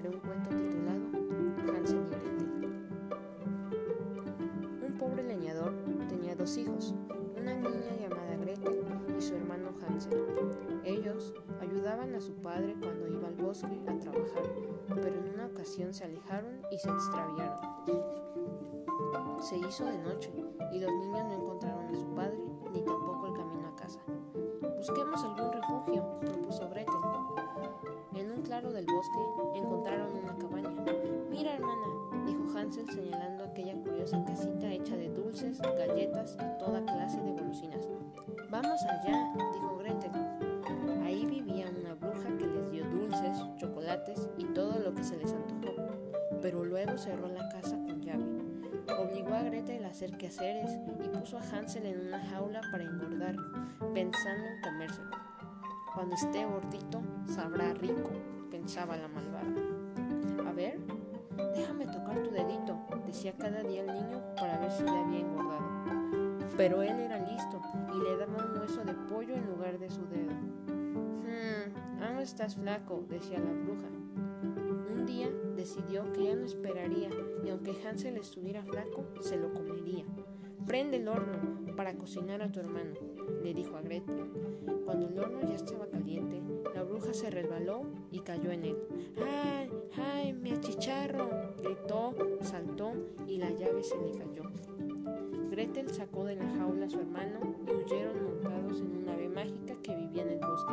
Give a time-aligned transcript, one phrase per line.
[0.00, 1.00] contaré un cuento titulado
[1.76, 2.48] Hansel y Gretel.
[4.86, 5.74] Un pobre leñador
[6.08, 6.94] tenía dos hijos,
[7.38, 8.82] una niña llamada Gretel
[9.18, 10.24] y su hermano Hansel.
[10.84, 14.42] Ellos ayudaban a su padre cuando iba al bosque a trabajar,
[14.88, 17.58] pero en una ocasión se alejaron y se extraviaron.
[19.40, 20.32] Se hizo de noche
[20.72, 22.38] y los niños no encontraron a su padre
[22.72, 24.00] ni tampoco el camino a casa.
[24.78, 25.52] Busquemos algún
[28.60, 29.18] claro del bosque
[29.54, 30.84] encontraron una cabaña.
[31.30, 31.86] Mira, hermana,
[32.26, 37.88] dijo Hansel señalando aquella curiosa casita hecha de dulces, galletas y toda clase de golosinas.
[38.50, 40.10] Vamos allá, dijo Gretel.
[41.04, 45.32] Ahí vivía una bruja que les dio dulces, chocolates y todo lo que se les
[45.32, 45.88] antojó,
[46.42, 48.24] pero luego cerró la casa con llave.
[48.98, 53.42] Obligó a Gretel a hacer quehaceres y puso a Hansel en una jaula para engordarlo,
[53.94, 55.30] pensando en comérselo.
[55.94, 58.10] Cuando esté gordito, sabrá rico,
[58.50, 59.54] pensaba la malvada.
[60.48, 60.78] A ver,
[61.54, 65.70] déjame tocar tu dedito, decía cada día el niño para ver si ya había engordado.
[66.56, 67.60] Pero él era listo
[67.94, 70.32] y le daba un hueso de pollo en lugar de su dedo.
[70.66, 73.88] Hmm, aún estás flaco, decía la bruja.
[74.92, 77.08] Un día decidió que ya no esperaría
[77.44, 80.04] y aunque Hansel estuviera flaco, se lo comería.
[80.66, 82.94] Prende el horno para cocinar a tu hermano,
[83.42, 84.30] le dijo a Gretel.
[84.84, 86.42] Cuando el horno ya estaba caliente,
[87.10, 88.76] bruja se resbaló y cayó en él.
[89.18, 91.28] ¡Ay, ay, mi achicharro!
[91.62, 92.92] gritó, saltó
[93.26, 94.42] y la llave se le cayó.
[95.50, 99.74] Gretel sacó de la jaula a su hermano y huyeron montados en una ave mágica
[99.82, 100.72] que vivía en el bosque.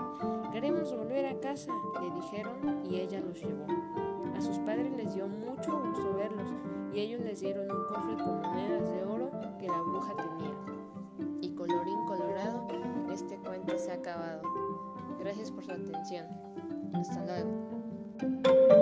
[0.52, 3.65] Queremos volver a casa, le dijeron y ella los llevó.
[4.35, 6.47] A sus padres les dio mucho gusto verlos
[6.93, 10.55] y ellos les dieron un cofre con monedas de oro que la bruja tenía.
[11.42, 12.67] Y colorín colorado,
[13.11, 14.56] este cuento se ha acabado.
[15.20, 16.26] Gracias por su atención.
[16.94, 18.77] Hasta luego.